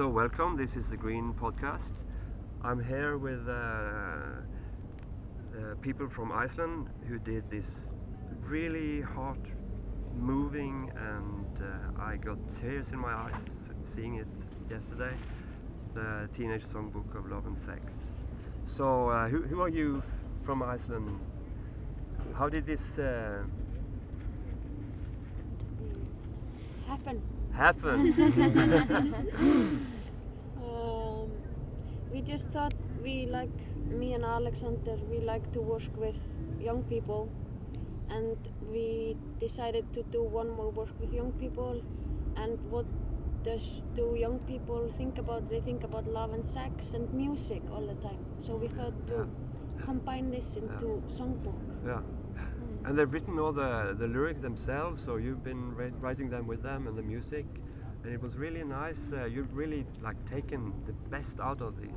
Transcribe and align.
So 0.00 0.08
welcome. 0.08 0.56
This 0.56 0.76
is 0.76 0.88
the 0.88 0.96
Green 0.96 1.34
Podcast. 1.34 1.92
I'm 2.62 2.82
here 2.82 3.18
with 3.18 3.46
uh, 3.46 3.52
uh, 3.52 4.44
people 5.82 6.08
from 6.08 6.32
Iceland 6.32 6.88
who 7.06 7.18
did 7.18 7.50
this 7.50 7.66
really 8.40 9.02
heart-moving, 9.02 10.90
and 10.96 11.46
uh, 11.60 12.02
I 12.02 12.16
got 12.16 12.38
tears 12.58 12.92
in 12.92 12.98
my 12.98 13.12
eyes 13.12 13.44
seeing 13.94 14.14
it 14.14 14.26
yesterday. 14.70 15.14
The 15.92 16.30
Teenage 16.32 16.64
Songbook 16.64 17.14
of 17.14 17.30
Love 17.30 17.44
and 17.44 17.58
Sex. 17.58 17.92
So, 18.64 19.10
uh, 19.10 19.28
who, 19.28 19.42
who 19.42 19.60
are 19.60 19.68
you 19.68 20.02
from 20.44 20.62
Iceland? 20.62 21.20
How 22.34 22.48
did 22.48 22.64
this 22.64 22.98
uh, 22.98 23.42
happen. 26.88 27.20
Happen? 27.52 28.14
Um, 30.62 31.30
we 32.12 32.20
just 32.20 32.48
thought 32.48 32.74
we 33.02 33.26
like 33.26 33.50
me 33.88 34.14
and 34.14 34.24
Alexander 34.24 34.96
we 35.10 35.20
like 35.20 35.52
to 35.52 35.60
work 35.60 35.96
with 35.96 36.18
young 36.60 36.82
people. 36.82 37.30
And 38.08 38.36
we 38.70 39.16
decided 39.38 39.92
to 39.94 40.02
do 40.02 40.22
one 40.22 40.50
more 40.50 40.70
work 40.70 40.90
with 41.00 41.12
young 41.12 41.32
people. 41.32 41.82
And 42.36 42.58
what 42.70 42.86
does 43.42 43.82
do 43.94 44.16
young 44.18 44.38
people 44.40 44.90
think 44.90 45.18
about 45.18 45.48
they 45.48 45.60
think 45.60 45.84
about 45.84 46.06
love 46.06 46.32
and 46.32 46.44
sex 46.44 46.92
and 46.92 47.12
music 47.12 47.62
all 47.72 47.86
the 47.86 47.94
time. 47.94 48.18
So 48.38 48.56
we 48.56 48.68
thought 48.68 49.06
to 49.08 49.28
combine 49.84 50.30
this 50.30 50.56
into 50.56 51.02
songbook. 51.08 51.60
Yeah. 51.86 52.00
And 52.84 52.98
they've 52.98 53.12
written 53.12 53.38
all 53.38 53.52
the, 53.52 53.94
the 53.98 54.06
lyrics 54.06 54.40
themselves, 54.40 55.02
so 55.04 55.16
you've 55.16 55.44
been 55.44 55.74
writing 56.00 56.30
them 56.30 56.46
with 56.46 56.62
them 56.62 56.86
and 56.86 56.96
the 56.96 57.02
music, 57.02 57.46
and 58.04 58.12
it 58.12 58.20
was 58.20 58.36
really 58.36 58.64
nice. 58.64 59.12
Uh, 59.12 59.26
you've 59.26 59.54
really 59.54 59.84
like 60.02 60.16
taken 60.28 60.72
the 60.86 60.92
best 61.10 61.40
out 61.40 61.60
of 61.60 61.80
these 61.80 61.90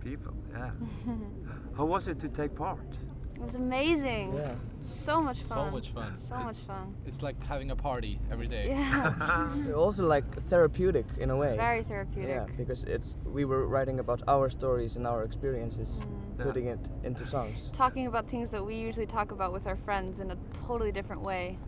people. 0.00 0.34
Yeah. 0.52 0.70
How 1.76 1.84
was 1.84 2.08
it 2.08 2.20
to 2.20 2.28
take 2.28 2.54
part? 2.54 2.98
It 3.40 3.44
was 3.44 3.54
amazing. 3.54 4.34
Yeah. 4.34 4.54
So 4.86 5.22
much 5.22 5.38
fun. 5.38 5.48
So 5.48 5.54
fun. 5.54 5.72
much 5.72 5.88
fun. 5.90 6.18
So 6.28 6.34
It- 6.34 6.44
much 6.44 6.58
fun. 6.66 6.94
It's 7.06 7.22
like 7.22 7.42
having 7.44 7.70
a 7.70 7.76
party 7.76 8.18
every 8.30 8.48
day. 8.48 8.68
Yeah. 8.68 9.52
Also 9.76 10.02
like 10.02 10.24
therapeutic 10.48 11.06
in 11.18 11.30
a 11.30 11.36
way. 11.36 11.56
Very 11.56 11.84
therapeutic. 11.84 12.28
Yeah, 12.30 12.46
because 12.56 12.82
it's 12.84 13.14
we 13.24 13.44
were 13.44 13.66
writing 13.66 14.00
about 14.00 14.22
our 14.26 14.50
stories 14.50 14.96
and 14.96 15.06
our 15.06 15.22
experiences, 15.24 15.88
mm-hmm. 15.88 16.38
Yeah. 16.38 16.44
putting 16.44 16.66
it 16.66 16.80
into 17.04 17.26
songs. 17.26 17.70
Talking 17.72 18.06
about 18.06 18.28
things 18.28 18.50
that 18.50 18.64
we 18.64 18.74
usually 18.74 19.06
talk 19.06 19.30
about 19.30 19.52
with 19.52 19.66
our 19.66 19.76
friends 19.76 20.18
in 20.18 20.30
a 20.30 20.36
totally 20.66 20.92
different 20.92 21.22
way. 21.22 21.58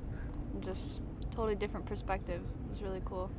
And 0.55 0.65
just 0.65 1.01
totally 1.31 1.55
different 1.55 1.87
perspective. 1.87 2.41
It 2.65 2.71
was 2.71 2.83
really 2.83 3.03
cool. 3.05 3.31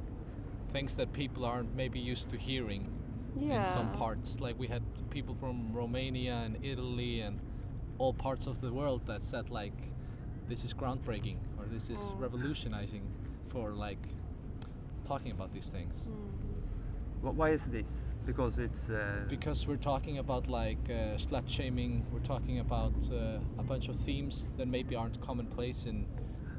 Things 0.72 0.96
that 0.96 1.12
people 1.12 1.44
aren't 1.44 1.76
maybe 1.76 2.00
used 2.00 2.30
to 2.30 2.38
hearing 2.38 2.88
Yeah. 3.36 3.66
in 3.68 3.74
some 3.74 3.92
parts. 3.94 4.40
Like 4.40 4.58
we 4.58 4.68
had 4.68 4.84
people 5.10 5.36
from 5.36 5.74
Romania 5.74 6.36
and 6.46 6.58
Italy 6.64 7.22
and 7.22 7.40
all 8.02 8.14
parts 8.14 8.48
of 8.48 8.60
the 8.62 8.74
world 8.74 9.02
that 9.08 9.24
said 9.24 9.50
like 9.52 9.94
this 10.48 10.66
is 10.66 10.74
groundbreaking 10.74 11.40
or 11.58 11.66
this 11.68 11.90
is 11.90 12.14
Mm. 12.14 12.18
revolutionizing 12.18 13.06
for 13.50 13.76
like 13.76 14.06
talking 15.04 15.32
about 15.32 15.52
these 15.52 15.70
things. 15.70 16.08
Mm. 16.08 16.64
Wh- 17.22 17.36
Why 17.38 17.50
is 17.52 17.66
this? 17.66 18.06
Because 18.26 18.58
it's 18.60 18.90
uh, 18.90 19.26
Because 19.28 19.68
we're 19.68 19.78
talking 19.78 20.18
about 20.18 20.48
like 20.48 20.90
uh, 20.90 21.18
slut 21.18 21.48
shaming, 21.48 22.06
we're 22.12 22.20
talking 22.20 22.60
about 22.60 22.94
uh, 23.12 23.40
a 23.58 23.64
bunch 23.64 23.90
of 23.90 23.96
themes 23.98 24.50
that 24.58 24.68
maybe 24.68 24.96
aren't 24.96 25.20
commonplace 25.22 25.86
in 25.86 26.08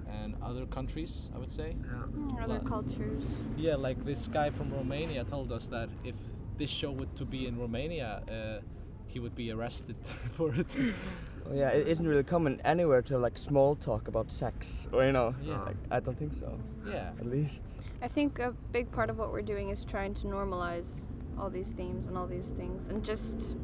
and 0.07 0.37
other 0.43 0.67
countries, 0.67 1.31
I 1.35 1.39
would 1.39 1.53
say. 1.53 1.77
yeah. 1.85 2.07
Mm, 2.17 2.43
Other 2.43 2.61
Well, 2.61 2.61
cultures. 2.61 3.25
Yeah, 3.55 3.77
like 3.77 4.05
this 4.05 4.29
guy 4.29 4.51
from 4.51 4.73
Romania 4.73 5.25
told 5.25 5.53
us 5.53 5.67
that 5.69 5.91
if 6.03 6.17
this 6.57 6.71
show 6.71 6.93
were 6.93 7.07
to 7.17 7.25
be 7.27 7.47
in 7.47 7.59
Romania, 7.59 8.23
uh, 8.29 8.61
he 9.07 9.21
would 9.21 9.35
be 9.35 9.51
arrested 9.51 9.97
for 10.33 10.55
it. 10.55 10.69
Oh, 11.51 11.55
yeah, 11.55 11.69
it 11.71 11.89
isn't 11.89 12.07
really 12.07 12.23
common 12.23 12.61
anywhere 12.65 13.03
to 13.03 13.19
like 13.19 13.37
small 13.37 13.75
talk 13.77 14.09
about 14.09 14.31
sex, 14.31 14.87
or 14.93 15.05
you 15.05 15.13
know. 15.13 15.35
Yeah. 15.43 15.63
Like, 15.63 15.77
I 15.91 16.01
don't 16.01 16.19
think 16.19 16.33
so. 16.39 16.59
yeah. 16.87 17.11
At 17.19 17.27
least. 17.27 17.63
I 18.01 18.09
think 18.09 18.39
a 18.39 18.53
big 18.73 18.91
part 18.91 19.11
of 19.11 19.19
what 19.19 19.33
we're 19.33 19.43
doing 19.43 19.71
is 19.71 19.85
trying 19.85 20.15
to 20.15 20.27
normalize 20.27 21.05
all 21.39 21.49
these 21.51 21.71
themes 21.71 22.07
and 22.09 22.17
all 22.19 22.27
these 22.27 22.51
things 22.57 22.89
and 22.89 23.03
just 23.05 23.55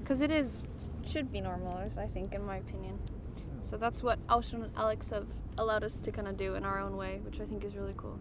because 0.00 0.20
it 0.20 0.30
is 0.30 0.62
should 1.04 1.32
be 1.32 1.40
normalized 1.40 1.98
I 1.98 2.06
think 2.06 2.32
in 2.34 2.44
my 2.44 2.58
opinion 2.58 2.98
so 3.64 3.76
that's 3.76 4.02
what 4.02 4.24
Ásrún 4.28 4.62
and 4.64 4.70
Alex 4.76 5.08
have 5.10 5.26
allowed 5.58 5.82
us 5.82 5.94
to 6.00 6.12
kind 6.12 6.28
of 6.28 6.36
do 6.36 6.54
in 6.54 6.64
our 6.64 6.78
own 6.78 6.96
way 6.96 7.20
which 7.24 7.40
I 7.40 7.44
think 7.46 7.64
is 7.64 7.74
really 7.74 7.94
cool 7.96 8.18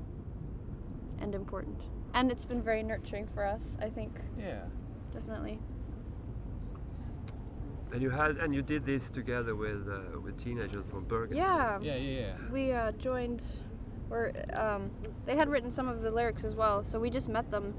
and 1.19 1.35
important 1.35 1.79
and 2.13 2.31
it's 2.31 2.45
been 2.45 2.61
very 2.63 2.81
nurturing 2.81 3.27
for 3.35 3.45
us 3.45 3.75
I 3.81 3.89
think 3.89 4.11
Yeah. 4.39 4.63
definitely 5.13 5.59
And 7.91 8.01
you 8.01 8.09
had 8.09 8.37
and 8.37 8.53
you 8.53 8.61
did 8.61 8.85
this 8.85 9.09
together 9.09 9.55
with 9.55 9.87
uh, 9.87 10.19
with 10.19 10.41
teenagers 10.43 10.85
from 10.89 11.05
Bergen. 11.05 11.37
yeah 11.37 11.79
Yeah, 11.81 11.95
yeah, 11.95 12.19
yeah. 12.19 12.33
we 12.51 12.71
uh, 12.71 12.91
joined 12.93 13.41
or 14.09 14.31
um, 14.53 14.91
they 15.25 15.35
had 15.35 15.49
written 15.49 15.71
some 15.71 15.87
of 15.87 16.01
the 16.01 16.11
lyrics 16.11 16.43
as 16.43 16.55
well 16.55 16.83
so 16.83 16.99
we 16.99 17.09
just 17.09 17.27
met 17.27 17.49
them 17.51 17.73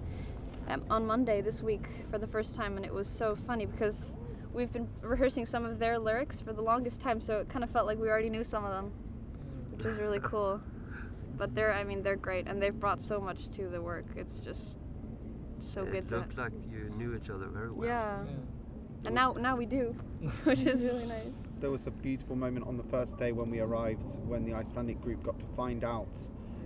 um, 0.69 0.83
on 0.91 1.07
monday 1.07 1.41
this 1.41 1.63
week 1.63 1.87
for 2.11 2.19
the 2.19 2.27
first 2.27 2.55
time 2.55 2.77
and 2.77 2.85
it 2.85 2.93
was 2.93 3.09
so 3.09 3.37
funny 3.47 3.67
because 3.67 4.15
we've 4.53 4.73
been 4.73 4.89
rehearsing 5.03 5.47
some 5.47 5.65
of 5.65 5.79
their 5.79 5.99
lyrics 5.99 6.41
for 6.41 6.53
the 6.53 6.63
longest 6.63 7.01
time 7.01 7.21
so 7.21 7.39
it 7.39 7.49
kind 7.49 7.63
of 7.63 7.71
felt 7.71 7.87
like 7.87 7.99
we 7.99 8.09
already 8.09 8.31
knew 8.31 8.43
some 8.43 8.65
of 8.65 8.73
them 8.73 8.93
which 9.71 9.87
is 9.87 9.99
really 9.99 10.19
cool 10.23 10.61
but 11.37 11.55
they're 11.55 11.73
i 11.73 11.85
mean 11.85 12.03
they're 12.03 12.17
great 12.17 12.49
and 12.49 12.61
they've 12.61 12.81
brought 12.81 13.03
so 13.03 13.21
much 13.21 13.49
to 13.51 13.69
the 13.69 13.81
work 13.81 14.07
it's 14.17 14.41
just 14.41 14.79
so 15.61 15.83
it 15.83 15.93
good 15.93 16.09
to 16.09 16.17
looked 16.17 16.37
like 16.37 16.53
you 16.71 16.91
knew 16.97 17.15
each 17.15 17.31
other 17.31 17.47
very 17.47 17.71
well. 17.71 17.89
yeah 17.89 18.19
yeah. 18.25 18.33
And 19.05 19.15
now 19.15 19.33
now 19.39 19.57
we 19.57 19.67
do 19.67 19.95
which 20.45 20.61
is 20.61 20.83
really 20.83 21.07
nice 21.07 21.39
There 21.61 21.71
was 21.71 21.87
a 21.87 21.91
beautiful 21.91 22.37
moment 22.37 22.67
on 22.67 22.77
the 22.77 22.83
first 22.85 23.19
day 23.19 23.33
when 23.33 23.51
we 23.51 23.61
arrived, 23.61 24.05
when 24.27 24.45
the 24.45 24.55
Icelandic 24.55 25.01
group 25.01 25.23
got 25.23 25.39
to 25.41 25.47
find 25.47 25.85
out 25.85 26.09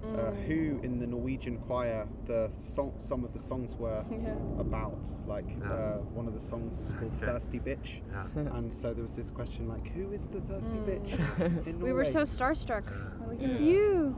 uh, 0.02 0.32
Mm. 0.32 0.46
who 0.46 0.80
in 0.82 0.98
the 0.98 1.06
Norwegian 1.06 1.56
choir 1.58 2.08
the 2.26 2.50
song, 2.74 2.92
some 2.98 3.22
of 3.24 3.32
the 3.32 3.38
songs 3.38 3.76
were 3.78 4.02
yeah 4.10 4.34
about. 4.58 4.98
Like 5.26 5.50
Yeah. 5.60 5.72
uh, 5.72 5.98
one 6.18 6.26
of 6.26 6.34
the 6.34 6.40
songs 6.40 6.80
is 6.86 6.92
called 6.94 7.12
Okay. 7.16 7.26
"Thirsty 7.26 7.60
Bitch," 7.60 7.88
Yeah. 8.10 8.26
and 8.56 8.72
so 8.72 8.92
there 8.94 9.04
was 9.04 9.14
this 9.14 9.30
question 9.30 9.68
like, 9.68 9.86
"Who 9.96 10.10
is 10.12 10.26
the 10.26 10.40
thirsty 10.40 10.78
Mm. 10.80 10.88
bitch?" 10.88 11.66
In 11.68 11.78
we 11.80 11.92
were 11.92 12.04
so 12.18 12.22
starstruck 12.36 12.86
we're 13.20 13.28
like 13.32 13.42
it's 13.42 13.60
Yeah. 13.60 13.66
you 13.74 14.16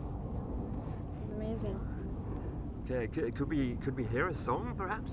it's 1.21 1.31
amazing 1.39 1.79
Okay, 2.84 3.05
c- 3.15 3.31
could 3.33 3.50
we 3.50 3.77
could 3.84 3.97
we 3.97 4.05
hear 4.05 4.29
a 4.29 4.34
song 4.34 4.75
perhaps? 4.77 5.11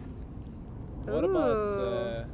What 1.06 1.24
about 1.24 1.58
uh, 1.88 2.26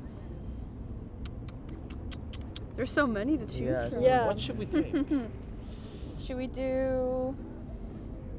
There's 2.75 2.91
so 2.91 3.07
many 3.07 3.37
to 3.37 3.45
choose 3.45 3.59
Yes. 3.59 3.93
from. 3.93 4.03
Yeah. 4.03 4.25
what 4.27 4.39
should 4.39 4.57
we 4.57 4.65
take? 4.65 4.93
Should 6.19 6.37
we 6.37 6.47
do? 6.47 7.35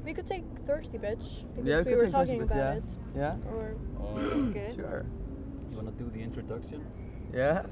We 0.05 0.15
could 0.15 0.27
take 0.27 0.45
Thirsty 0.67 0.99
Bitch 0.99 1.45
because 1.55 1.65
Yeah, 1.67 1.79
we 1.81 1.85
we 1.85 1.85
could 1.85 1.97
were 1.97 2.03
take 2.05 2.13
talking 2.13 2.41
Bitch, 2.41 2.45
about 2.45 2.57
yeah. 2.57 2.73
it. 2.75 2.85
Yeah. 3.15 3.53
Or 3.53 3.75
Or 4.01 4.21
That's 4.23 4.47
good. 4.47 4.75
Sure. 4.77 5.05
You 5.71 5.77
wanna 5.77 5.91
do 5.93 6.11
the 6.11 6.21
introduction? 6.21 6.85
Yeah. 7.35 7.63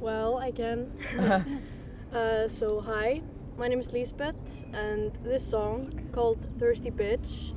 well, 0.00 0.38
I 0.38 0.50
can. 0.50 0.90
uh, 2.14 2.48
so 2.58 2.80
hi, 2.80 3.22
my 3.58 3.68
name 3.68 3.80
is 3.80 3.90
Lisbeth, 3.92 4.64
and 4.72 5.12
this 5.22 5.46
song 5.48 6.08
called 6.12 6.38
Thirsty 6.58 6.90
Bitch. 6.90 7.52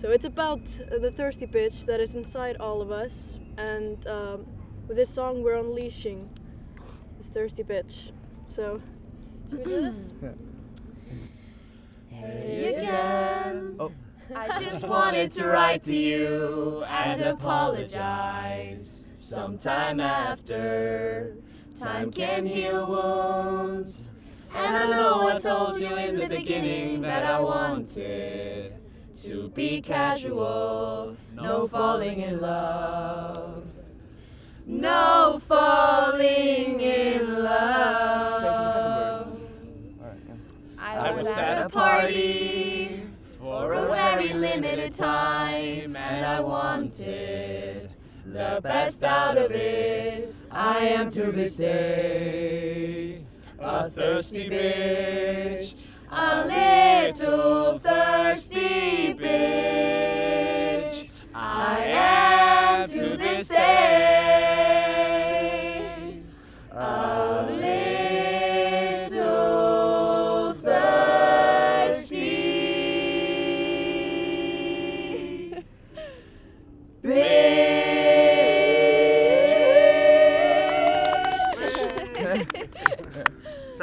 So 0.00 0.10
it's 0.10 0.24
about 0.24 0.60
uh, 0.92 0.98
the 0.98 1.10
thirsty 1.10 1.46
bitch 1.46 1.84
that 1.86 1.98
is 2.00 2.14
inside 2.14 2.56
all 2.60 2.80
of 2.80 2.90
us, 2.92 3.12
and 3.56 4.04
um, 4.06 4.46
with 4.86 4.96
this 4.96 5.08
song 5.12 5.42
we're 5.42 5.56
unleashing 5.56 6.28
this 6.30 6.47
thirsty 7.32 7.62
bitch. 7.62 8.12
So 8.54 8.80
should 9.50 9.58
we 9.58 9.64
do 9.64 9.78
hmm. 9.78 9.84
this? 9.84 10.34
Hey 12.10 12.74
again. 12.74 13.76
Oh. 13.78 13.92
I 14.34 14.62
just 14.62 14.86
wanted 14.86 15.32
to 15.32 15.46
write 15.46 15.84
to 15.84 15.94
you 15.94 16.84
and 16.86 17.22
apologize. 17.22 19.06
Sometime 19.14 20.00
after, 20.00 21.36
time 21.78 22.10
can 22.10 22.44
heal 22.44 22.86
wounds. 22.88 24.00
And 24.54 24.76
I 24.76 24.90
know 24.90 25.28
I 25.28 25.38
told 25.38 25.80
you 25.80 25.94
in 25.96 26.16
the 26.16 26.28
beginning 26.28 27.02
that 27.02 27.24
I 27.24 27.40
wanted 27.40 28.74
to 29.22 29.48
be 29.50 29.80
casual, 29.80 31.16
no 31.34 31.68
falling 31.68 32.20
in 32.20 32.40
love. 32.40 33.64
No 34.66 35.40
falling 35.48 36.67
for 43.38 43.74
a 43.74 43.86
very 43.88 44.32
limited 44.32 44.94
time, 44.94 45.94
and 45.94 46.24
I 46.24 46.40
wanted 46.40 47.90
the 48.24 48.60
best 48.62 49.04
out 49.04 49.36
of 49.36 49.50
it. 49.50 50.34
I 50.50 50.86
am 50.86 51.10
to 51.12 51.30
this 51.32 51.56
day 51.56 53.20
a 53.58 53.90
thirsty 53.90 54.48
bitch, 54.48 55.74
a 56.10 56.46
little 56.46 57.57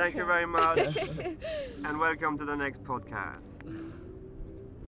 Thank 0.05 0.17
you 0.17 0.25
very 0.27 0.45
much, 0.45 0.97
and 1.83 1.99
welcome 1.99 2.37
to 2.37 2.45
the 2.45 2.55
next 2.55 2.83
podcast. 2.83 3.57